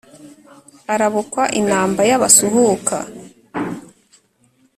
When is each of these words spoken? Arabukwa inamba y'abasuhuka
Arabukwa 0.93 1.41
inamba 1.59 2.01
y'abasuhuka 2.09 2.97